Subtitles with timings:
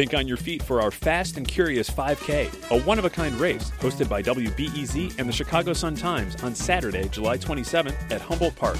[0.00, 3.34] Think on your feet for our Fast and Curious 5K, a one of a kind
[3.34, 8.56] race hosted by WBEZ and the Chicago Sun Times on Saturday, July 27th at Humboldt
[8.56, 8.78] Park.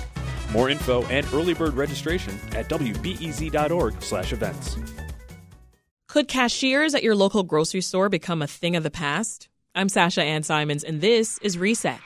[0.50, 4.76] More info and early bird registration at wbez.org/events.
[6.08, 9.50] Could cashiers at your local grocery store become a thing of the past?
[9.74, 12.00] I'm Sasha Ann Simons, and this is Reset.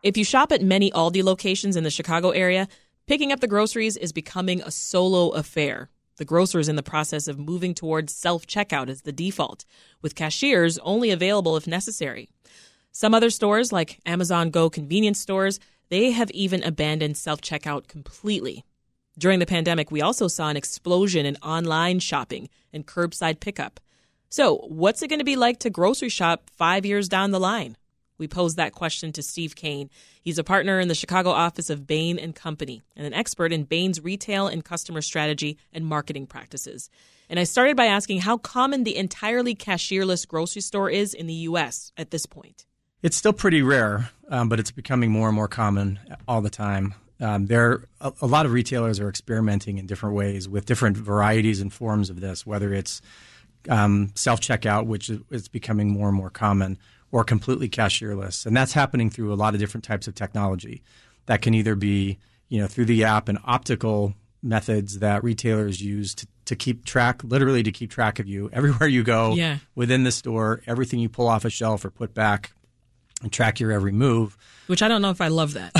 [0.00, 2.68] If you shop at many Aldi locations in the Chicago area,
[3.08, 5.90] picking up the groceries is becoming a solo affair.
[6.18, 9.64] The grocer is in the process of moving towards self checkout as the default,
[10.00, 12.28] with cashiers only available if necessary.
[12.92, 18.64] Some other stores, like Amazon Go convenience stores, they have even abandoned self checkout completely.
[19.18, 23.80] During the pandemic, we also saw an explosion in online shopping and curbside pickup.
[24.28, 27.76] So, what's it going to be like to grocery shop five years down the line?
[28.18, 29.88] We posed that question to Steve Caine.
[30.22, 33.64] He's a partner in the Chicago office of Bain and Company and an expert in
[33.64, 36.90] Bain's retail and customer strategy and marketing practices.
[37.30, 41.34] And I started by asking how common the entirely cashierless grocery store is in the
[41.34, 41.92] U.S.
[41.96, 42.66] at this point.
[43.02, 46.94] It's still pretty rare, um, but it's becoming more and more common all the time.
[47.20, 51.60] Um, there, a, a lot of retailers are experimenting in different ways with different varieties
[51.60, 53.00] and forms of this, whether it's
[53.68, 56.78] um, self checkout, which is, becoming more and more common,
[57.10, 58.46] or completely cashierless.
[58.46, 60.82] And that's happening through a lot of different types of technology.
[61.26, 66.14] That can either be, you know, through the app and optical methods that retailers use
[66.14, 69.58] to, to keep track, literally to keep track of you everywhere you go yeah.
[69.74, 72.52] within the store, everything you pull off a shelf or put back
[73.22, 74.36] and track your every move.
[74.66, 75.72] Which I don't know if I love that.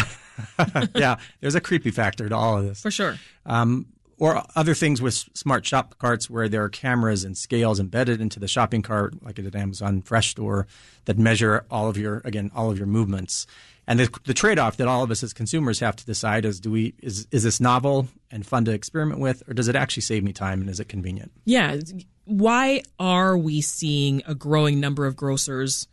[0.95, 2.81] yeah, there's a creepy factor to all of this.
[2.81, 3.17] For sure.
[3.47, 3.87] Um,
[4.19, 8.41] or other things with smart shop carts where there are cameras and scales embedded into
[8.41, 10.67] the shopping cart, like at an Amazon Fresh store,
[11.05, 13.47] that measure all of your again all of your movements.
[13.87, 16.71] And the, the trade-off that all of us as consumers have to decide is: do
[16.71, 20.23] we is is this novel and fun to experiment with, or does it actually save
[20.23, 21.33] me time and is it convenient?
[21.45, 21.79] Yeah.
[22.25, 25.89] Why are we seeing a growing number of grocers?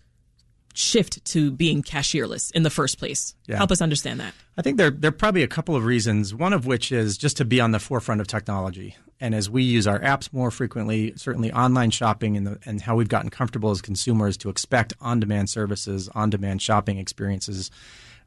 [0.77, 3.35] Shift to being cashierless in the first place?
[3.47, 3.57] Yeah.
[3.57, 4.33] Help us understand that.
[4.57, 6.33] I think there, there are probably a couple of reasons.
[6.33, 8.95] One of which is just to be on the forefront of technology.
[9.19, 12.95] And as we use our apps more frequently, certainly online shopping and, the, and how
[12.95, 17.71] we've gotten comfortable as consumers to expect on demand services, on demand shopping experiences,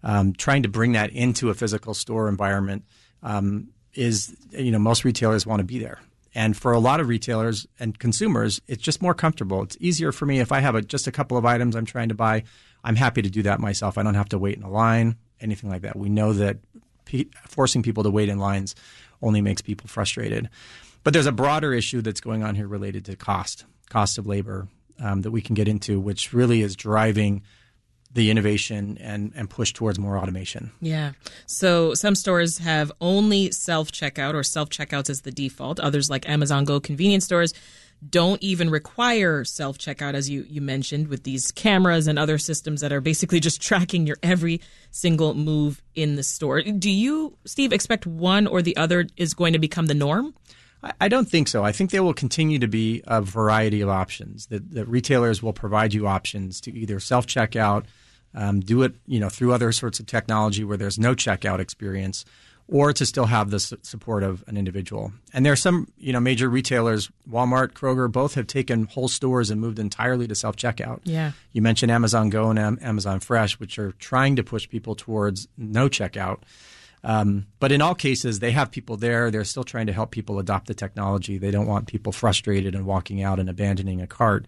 [0.03, 2.85] um, trying to bring that into a physical store environment
[3.23, 5.99] um, is, you know, most retailers want to be there.
[6.35, 9.63] And for a lot of retailers and consumers, it's just more comfortable.
[9.63, 12.11] It's easier for me if I have a, just a couple of items I'm trying
[12.11, 12.45] to buy.
[12.85, 13.99] I'm happy to do that myself.
[13.99, 15.97] I don't have to wait in a line, anything like that.
[15.97, 16.59] We know that
[17.05, 18.75] pe- forcing people to wait in lines
[19.23, 20.49] only makes people frustrated.
[21.03, 24.69] But there's a broader issue that's going on here related to cost, cost of labor
[25.01, 27.43] um, that we can get into, which really is driving
[28.13, 30.71] the innovation and, and push towards more automation.
[30.81, 31.13] Yeah.
[31.47, 35.79] So some stores have only self checkout or self checkouts as the default.
[35.81, 37.53] Others, like Amazon Go convenience stores,
[38.09, 42.81] don't even require self checkout, as you, you mentioned, with these cameras and other systems
[42.81, 44.61] that are basically just tracking your every
[44.91, 46.63] single move in the store.
[46.63, 50.35] Do you, Steve, expect one or the other is going to become the norm?
[51.01, 51.65] I don't think so.
[51.65, 55.53] I think there will continue to be a variety of options that, that retailers will
[55.53, 57.85] provide you options to either self checkout,
[58.35, 62.25] um, do it you know through other sorts of technology where there's no checkout experience,
[62.69, 65.13] or to still have the support of an individual.
[65.33, 69.51] And there are some you know major retailers, Walmart, Kroger, both have taken whole stores
[69.51, 71.01] and moved entirely to self checkout.
[71.03, 75.49] Yeah, you mentioned Amazon Go and Amazon Fresh, which are trying to push people towards
[75.57, 76.43] no checkout.
[77.05, 79.31] Um, but in all cases, they have people there.
[79.31, 81.39] They're still trying to help people adopt the technology.
[81.39, 84.47] They don't want people frustrated and walking out and abandoning a cart.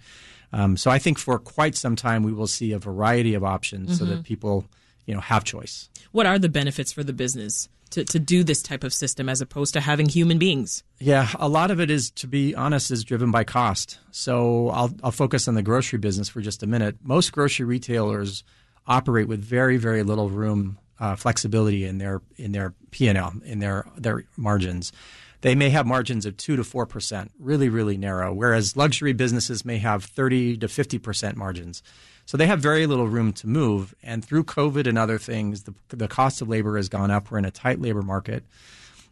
[0.53, 3.91] Um, so I think for quite some time we will see a variety of options
[3.91, 3.97] mm-hmm.
[3.97, 4.23] so that mm-hmm.
[4.23, 4.65] people,
[5.07, 5.89] you know, have choice.
[6.13, 7.69] What are the benefits for the business?
[7.91, 10.85] To, to do this type of system as opposed to having human beings?
[11.01, 13.99] Yeah, a lot of it is, to be honest, is driven by cost.
[14.13, 16.99] So I'll, I'll focus on the grocery business for just a minute.
[17.03, 18.45] Most grocery retailers
[18.87, 23.33] operate with very, very little room uh, flexibility in their in their P and L
[23.45, 24.93] in their their margins.
[25.41, 28.33] They may have margins of two to four percent, really really narrow.
[28.33, 31.83] Whereas luxury businesses may have thirty to fifty percent margins.
[32.27, 33.93] So they have very little room to move.
[34.05, 37.29] And through COVID and other things, the, the cost of labor has gone up.
[37.29, 38.45] We're in a tight labor market.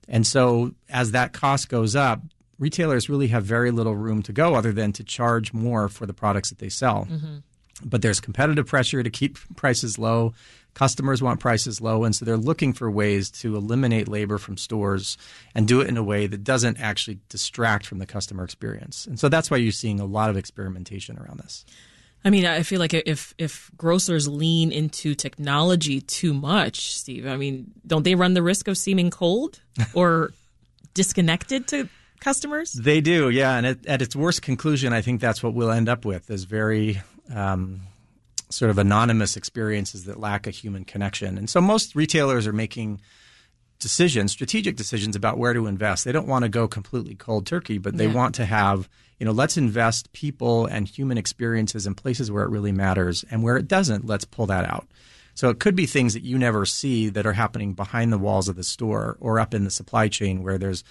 [0.06, 2.20] And so as that cost goes up,
[2.60, 6.14] retailers really have very little room to go other than to charge more for the
[6.14, 7.08] products that they sell.
[7.10, 7.38] Mm-hmm.
[7.84, 10.32] But there's competitive pressure to keep prices low.
[10.74, 15.18] Customers want prices low, and so they're looking for ways to eliminate labor from stores
[15.54, 19.06] and do it in a way that doesn't actually distract from the customer experience.
[19.06, 21.64] And so that's why you're seeing a lot of experimentation around this.
[22.24, 27.36] I mean, I feel like if if grocers lean into technology too much, Steve, I
[27.36, 29.60] mean, don't they run the risk of seeming cold
[29.94, 30.32] or
[30.94, 31.88] disconnected to
[32.20, 32.72] customers?
[32.72, 33.56] They do, yeah.
[33.56, 36.44] And at, at, its worst conclusion, I think that's what we'll end up with is
[36.44, 37.00] very
[37.32, 37.82] um,
[38.50, 41.38] sort of anonymous experiences that lack a human connection.
[41.38, 43.00] And so most retailers are making
[43.78, 46.04] decisions, strategic decisions about where to invest.
[46.04, 48.14] They don't want to go completely cold turkey, but they yeah.
[48.14, 52.50] want to have, you know, let's invest people and human experiences in places where it
[52.50, 53.24] really matters.
[53.30, 54.88] And where it doesn't, let's pull that out.
[55.34, 58.48] So it could be things that you never see that are happening behind the walls
[58.48, 60.82] of the store or up in the supply chain where there's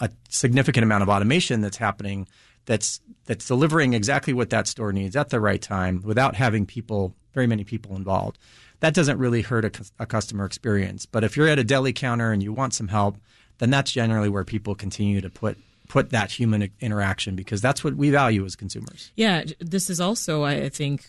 [0.00, 2.26] a significant amount of automation that's happening
[2.66, 7.14] that's that's delivering exactly what that store needs at the right time without having people
[7.34, 8.38] very many people involved
[8.80, 12.32] that doesn't really hurt a, a, customer experience but if you're at a deli counter
[12.32, 13.16] and you want some help
[13.58, 15.56] then that's generally where people continue to put
[15.88, 20.44] put that human interaction because that's what we value as consumers yeah this is also
[20.44, 21.06] i think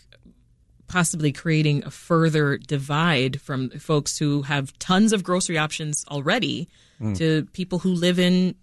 [0.88, 6.68] possibly creating a further divide from folks who have tons of grocery options already
[7.02, 7.18] mm.
[7.18, 8.54] to people who live in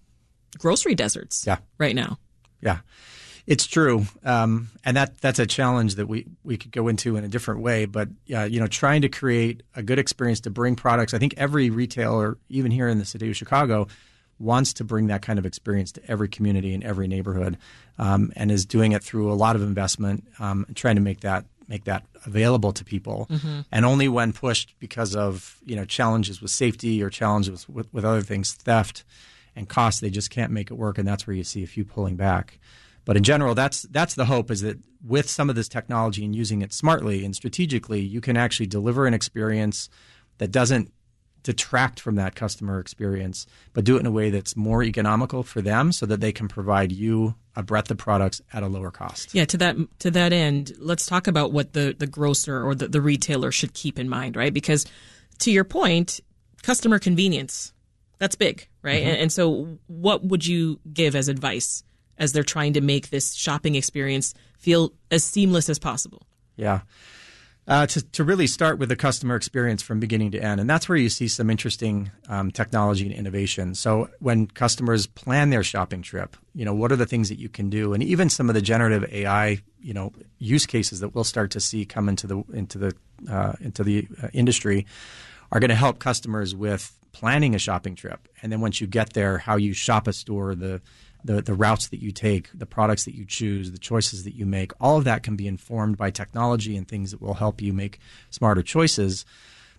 [0.59, 1.59] grocery deserts yeah.
[1.79, 2.19] right now.
[2.61, 2.79] Yeah.
[3.47, 7.25] It's true, um, and that that's a challenge that we, we could go into in
[7.25, 7.85] a different way.
[7.85, 11.15] But uh, you know, trying to create a good experience to bring products.
[11.15, 13.89] I think every retailer, even here in the city of Chicago,
[14.39, 17.59] wants to bring that kind of experience to every community and every neighborhood,
[17.99, 21.45] um, and is doing it through a lot of investment, um, trying to make that
[21.67, 23.27] make that available to people.
[23.31, 23.61] Mm-hmm.
[23.73, 28.05] And only when pushed because of you know challenges with safety or challenges with, with
[28.05, 29.05] other things, theft
[29.61, 31.85] and cost, they just can't make it work, and that's where you see a few
[31.85, 32.59] pulling back.
[33.05, 36.35] But in general, that's that's the hope is that with some of this technology and
[36.35, 39.89] using it smartly and strategically, you can actually deliver an experience
[40.39, 40.93] that doesn't
[41.43, 45.63] detract from that customer experience, but do it in a way that's more economical for
[45.63, 49.35] them so that they can provide you a breadth of products at a lower cost.
[49.35, 52.89] Yeah, to that to that end, let's talk about what the, the grocer or the,
[52.89, 54.53] the retailer should keep in mind, right?
[54.53, 54.87] Because
[55.39, 56.21] to your point,
[56.63, 57.73] customer convenience
[58.21, 59.01] that's big, right?
[59.01, 59.11] Mm-hmm.
[59.11, 61.83] And, and so, what would you give as advice
[62.19, 66.27] as they're trying to make this shopping experience feel as seamless as possible?
[66.55, 66.83] Yeah.
[67.67, 70.61] Uh, to, to really start with the customer experience from beginning to end.
[70.61, 73.75] And that's where you see some interesting um, technology and innovation.
[73.75, 77.49] So when customers plan their shopping trip, you know, what are the things that you
[77.49, 77.95] can do?
[77.95, 81.61] And even some of the generative AI, you know, use cases that we'll start to
[81.61, 82.95] see come into the into the
[83.31, 84.85] uh, into the uh, industry
[85.53, 89.13] are going to help customers with planning a shopping trip, and then once you get
[89.13, 90.81] there, how you shop a store, the
[91.25, 94.47] the, the routes that you take, the products that you choose, the choices that you
[94.47, 97.73] make, all of that can be informed by technology and things that will help you
[97.73, 97.99] make
[98.31, 99.25] smarter choices.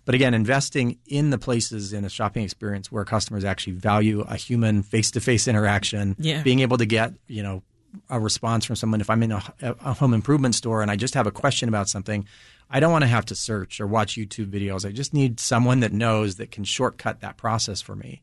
[0.04, 4.36] But again, investing in the places in a shopping experience where customers actually value a
[4.36, 6.42] human face-to-face interaction, yeah.
[6.42, 7.62] being able to get you know
[8.08, 9.00] a response from someone.
[9.00, 11.88] If I'm in a, a home improvement store and I just have a question about
[11.88, 12.26] something,
[12.72, 14.86] I don't want to have to search or watch YouTube videos.
[14.86, 18.22] I just need someone that knows that can shortcut that process for me.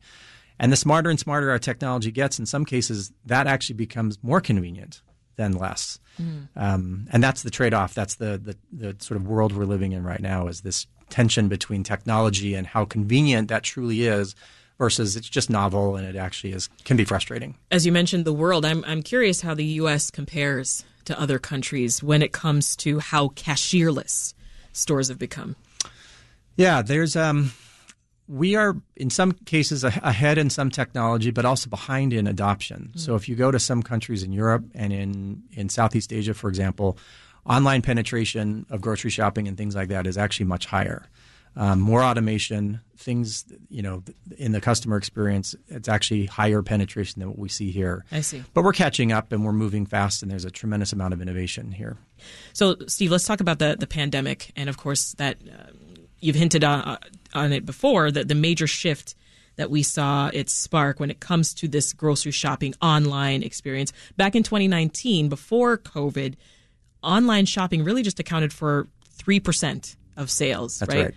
[0.58, 4.40] And the smarter and smarter our technology gets, in some cases, that actually becomes more
[4.40, 5.00] convenient
[5.36, 6.00] than less.
[6.20, 6.48] Mm.
[6.56, 7.94] Um, and that's the trade-off.
[7.94, 10.48] That's the, the the sort of world we're living in right now.
[10.48, 14.34] Is this tension between technology and how convenient that truly is
[14.78, 17.56] versus it's just novel and it actually is can be frustrating.
[17.70, 22.02] As you mentioned the world, I'm I'm curious how the US compares to other countries
[22.02, 24.34] when it comes to how cashierless
[24.72, 25.56] stores have become?
[26.56, 27.52] Yeah, there's um,
[28.28, 32.90] we are in some cases ahead in some technology, but also behind in adoption.
[32.90, 32.98] Mm-hmm.
[32.98, 36.48] So if you go to some countries in Europe and in in Southeast Asia, for
[36.48, 36.98] example,
[37.46, 41.06] online penetration of grocery shopping and things like that is actually much higher
[41.56, 44.02] um, more automation, things you know
[44.38, 45.54] in the customer experience.
[45.68, 48.04] It's actually higher penetration than what we see here.
[48.12, 48.44] I see.
[48.54, 51.72] But we're catching up and we're moving fast, and there's a tremendous amount of innovation
[51.72, 51.96] here.
[52.52, 55.72] So, Steve, let's talk about the the pandemic, and of course that uh,
[56.20, 56.98] you've hinted on, uh,
[57.34, 59.16] on it before that the major shift
[59.56, 64.34] that we saw it spark when it comes to this grocery shopping online experience back
[64.36, 66.36] in 2019 before COVID.
[67.02, 71.04] Online shopping really just accounted for three percent of sales, That's right?
[71.06, 71.14] right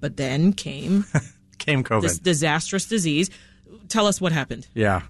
[0.00, 1.04] but then came
[1.58, 3.30] came COVID, this disastrous disease.
[3.88, 4.66] Tell us what happened.
[4.74, 5.02] Yeah.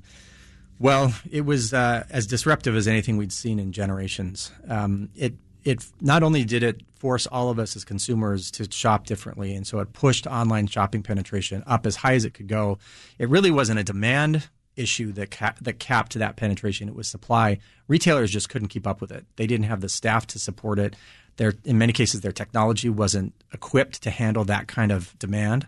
[0.79, 4.51] Well, it was uh, as disruptive as anything we'd seen in generations.
[4.69, 9.07] Um, it it not only did it force all of us as consumers to shop
[9.07, 12.79] differently, and so it pushed online shopping penetration up as high as it could go.
[13.19, 16.89] It really wasn't a demand issue that ca- that capped that penetration.
[16.89, 17.59] It was supply.
[17.89, 19.27] Retailers just couldn't keep up with it.
[19.37, 20.97] They didn't have the staff to support it.
[21.41, 25.67] Their, in many cases, their technology wasn't equipped to handle that kind of demand.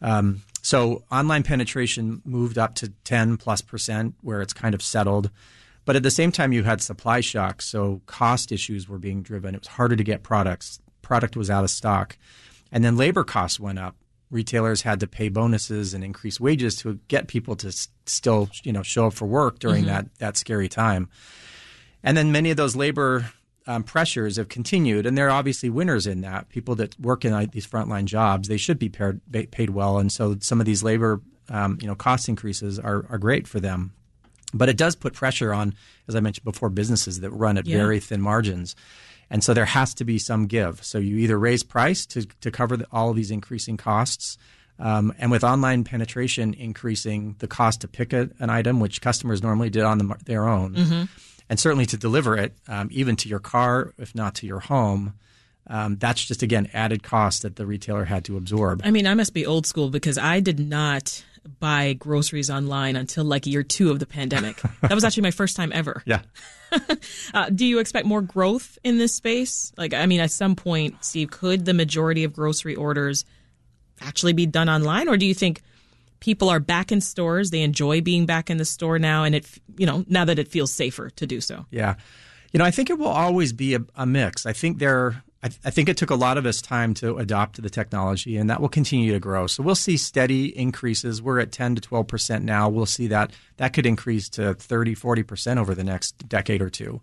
[0.00, 5.32] Um, so online penetration moved up to 10 plus percent, where it's kind of settled.
[5.84, 9.56] But at the same time, you had supply shocks, so cost issues were being driven.
[9.56, 10.78] It was harder to get products.
[11.02, 12.16] Product was out of stock,
[12.70, 13.96] and then labor costs went up.
[14.30, 18.72] Retailers had to pay bonuses and increase wages to get people to s- still, you
[18.72, 21.08] know, show up for work during that that scary time.
[22.00, 23.32] And then many of those labor
[23.70, 26.48] um, pressures have continued, and there are obviously winners in that.
[26.48, 29.20] People that work in like, these frontline jobs, they should be paid,
[29.52, 33.18] paid well, and so some of these labor, um, you know, cost increases are, are
[33.18, 33.92] great for them.
[34.52, 35.74] But it does put pressure on,
[36.08, 37.76] as I mentioned before, businesses that run at Yeah.
[37.78, 38.74] very thin margins.
[39.30, 40.82] And so there has to be some give.
[40.84, 44.36] So you either raise price to, to cover the, all of these increasing costs,
[44.80, 49.40] um, and with online penetration increasing the cost to pick a, an item, which customers
[49.42, 50.74] normally did on the, their own,
[51.50, 55.14] and certainly to deliver it, um, even to your car, if not to your home,
[55.66, 58.80] um, that's just again added cost that the retailer had to absorb.
[58.84, 61.24] I mean, I must be old school because I did not
[61.58, 64.60] buy groceries online until like year two of the pandemic.
[64.80, 66.02] that was actually my first time ever.
[66.06, 66.22] Yeah.
[67.34, 69.72] Uh, do you expect more growth in this space?
[69.76, 73.24] Like, I mean, at some point, Steve, could the majority of grocery orders
[74.00, 75.62] actually be done online, or do you think
[76.20, 77.50] people are back in stores?
[77.50, 79.46] They enjoy being back in the store now, and it,
[79.76, 81.66] you know, now that it feels safer to do so.
[81.70, 81.96] Yeah.
[82.52, 84.44] You know, I think it will always be a, a mix.
[84.44, 87.16] I think there, I, th- I think it took a lot of us time to
[87.18, 89.46] adopt the technology, and that will continue to grow.
[89.46, 91.22] So we'll see steady increases.
[91.22, 92.68] We're at 10 to 12 percent now.
[92.68, 96.70] We'll see that that could increase to 30, 40 percent over the next decade or
[96.70, 97.00] two.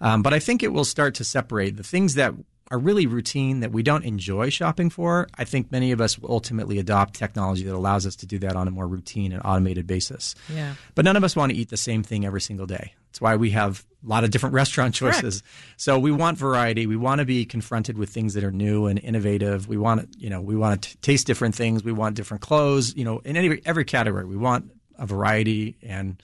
[0.00, 2.34] Um, but I think it will start to separate the things that
[2.70, 5.28] are really routine that we don't enjoy shopping for.
[5.36, 8.54] I think many of us will ultimately adopt technology that allows us to do that
[8.54, 10.36] on a more routine and automated basis.
[10.52, 10.74] Yeah.
[10.94, 12.94] But none of us want to eat the same thing every single day.
[13.08, 15.42] That's why we have a lot of different restaurant choices.
[15.76, 16.86] So we want variety.
[16.86, 19.66] We want to be confronted with things that are new and innovative.
[19.66, 21.82] We want, you know, we want to taste different things.
[21.82, 22.94] We want different clothes.
[22.94, 26.22] You know, in any every category, we want a variety and.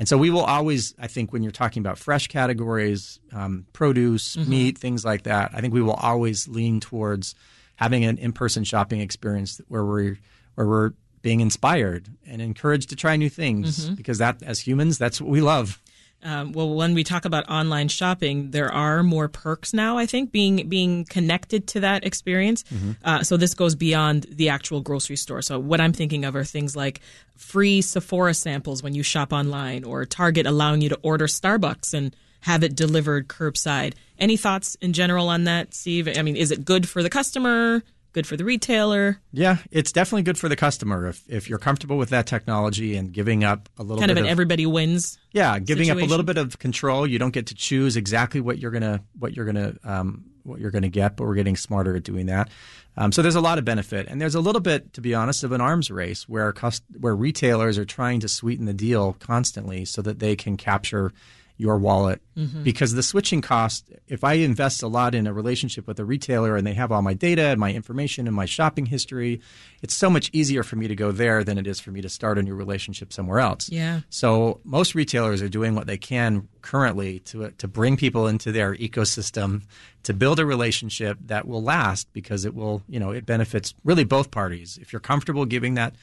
[0.00, 4.34] And so we will always, I think, when you're talking about fresh categories, um, produce,
[4.38, 7.34] meat, things like that, I think we will always lean towards
[7.76, 10.18] having an in-person shopping experience where we're
[10.54, 15.20] where we're being inspired and encouraged to try new things because that, as humans, that's
[15.20, 15.78] what we love.
[16.22, 19.96] Um, well, when we talk about online shopping, there are more perks now.
[19.96, 22.62] I think being being connected to that experience.
[23.04, 25.40] Uh, so this goes beyond the actual grocery store.
[25.42, 27.00] So what I'm thinking of are things like
[27.36, 32.14] free Sephora samples when you shop online, or Target allowing you to order Starbucks and
[32.40, 33.94] have it delivered curbside.
[34.18, 36.08] Any thoughts in general on that, Steve?
[36.16, 37.82] I mean, is it good for the customer?
[38.12, 39.20] Good for the retailer?
[39.32, 43.12] Yeah, it's definitely good for the customer if, if you're comfortable with that technology and
[43.12, 45.16] giving up a little Kind bit of an everybody wins.
[45.32, 47.06] yeah, giving up a little bit of control.
[47.06, 50.72] You don't get to choose exactly what you're gonna what you're gonna um, what you're
[50.72, 52.48] gonna get, but we're getting smarter at doing that.
[52.96, 55.44] Um, so there's a lot of benefit, and there's a little bit, to be honest,
[55.44, 59.84] of an arms race where cust- where retailers are trying to sweeten the deal constantly
[59.84, 61.12] so that they can capture
[61.60, 62.62] your wallet mm-hmm.
[62.62, 66.56] because the switching cost if i invest a lot in a relationship with a retailer
[66.56, 69.40] and they have all my data and my information and my shopping history
[69.82, 72.08] it's so much easier for me to go there than it is for me to
[72.08, 74.00] start a new relationship somewhere else Yeah.
[74.08, 78.74] so most retailers are doing what they can currently to to bring people into their
[78.76, 79.62] ecosystem
[80.02, 84.04] to build a relationship that will last because it will you know it benefits really
[84.04, 85.94] both parties if you're comfortable giving that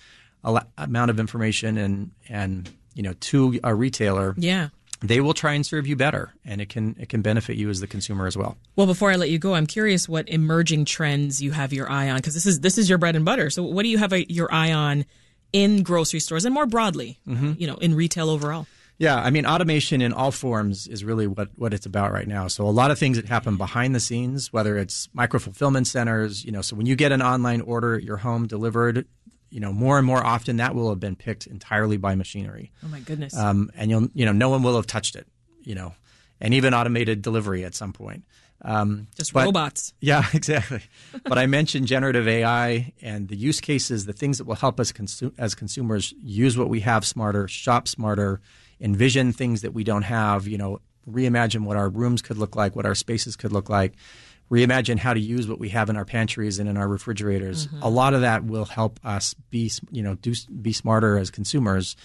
[0.77, 4.69] amount of information and and you know to a retailer Yeah.
[4.99, 7.79] They will try and serve you better and it can it can benefit you as
[7.79, 11.41] the consumer as well Well, before I let you go, I'm curious what emerging trends
[11.41, 13.49] you have your eye on because this is this is your bread and butter.
[13.49, 15.05] So, what do you have a, your eye on
[15.53, 18.67] in grocery stores and more broadly, uh, you know, in retail overall?
[18.99, 22.47] Yeah, I mean, automation in all forms is really what, what it's about right now.
[22.47, 26.43] So a lot of things that happen behind the scenes, whether it's micro fulfillment centers,
[26.43, 29.05] you know, so when you get an online order at your home delivered,
[29.49, 32.87] you know, more and more often that will have been picked entirely by machinery, Oh
[32.87, 33.35] my goodness!
[33.35, 35.27] um, and you'll, you know, no one will have touched it,
[35.63, 35.93] you know,
[36.41, 38.23] and even automated delivery at some point.
[38.63, 39.93] Um, Just but- robots.
[39.99, 40.81] Yeah, exactly.
[41.23, 44.91] but I mentioned generative AI and the use cases, the things that will help us
[44.91, 48.41] consu- as consumers use what we have smarter, shop smarter,
[48.81, 52.75] envision things that we don't have, you know, reimagine what our rooms could look like,
[52.75, 53.93] what our spaces could look like,
[54.51, 57.67] reimagine how to use what we have in our pantries and in our refrigerators.
[57.67, 57.83] Mm-hmm.
[57.83, 61.95] A lot of that will help us be, you know, do, be smarter as consumers.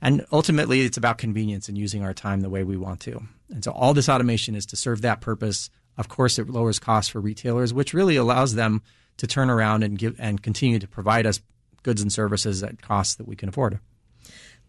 [0.00, 3.20] And ultimately, it's about convenience and using our time the way we want to.
[3.50, 5.70] And so all this automation is to serve that purpose.
[5.96, 8.82] Of course, it lowers costs for retailers, which really allows them
[9.16, 11.40] to turn around and give and continue to provide us
[11.82, 13.80] goods and services at costs that we can afford.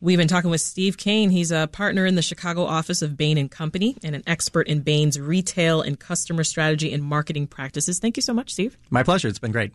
[0.01, 1.29] We've been talking with Steve Caine.
[1.29, 4.79] He's a partner in the Chicago office of Bain and Company and an expert in
[4.79, 7.99] Bain's retail and customer strategy and marketing practices.
[7.99, 8.77] Thank you so much, Steve.
[8.89, 9.27] My pleasure.
[9.27, 9.73] It's been great.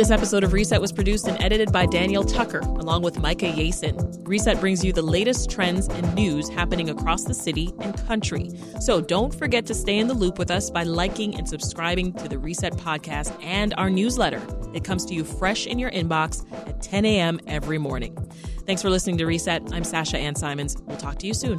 [0.00, 4.26] This episode of Reset was produced and edited by Daniel Tucker, along with Micah Yason.
[4.26, 8.50] Reset brings you the latest trends and news happening across the city and country.
[8.80, 12.30] So don't forget to stay in the loop with us by liking and subscribing to
[12.30, 14.40] the Reset podcast and our newsletter.
[14.72, 17.38] It comes to you fresh in your inbox at 10 a.m.
[17.46, 18.16] every morning.
[18.64, 19.70] Thanks for listening to Reset.
[19.70, 20.78] I'm Sasha Ann Simons.
[20.86, 21.58] We'll talk to you soon.